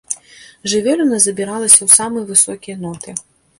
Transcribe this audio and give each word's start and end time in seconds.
Жывёліна 0.73 1.19
забіралася 1.27 1.79
ў 1.83 1.89
самыя 1.99 2.23
высокія 2.33 2.75
ноты. 2.89 3.09